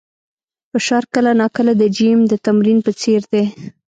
[0.71, 3.43] فشار کله ناکله د جیم د تمرین په څېر دی.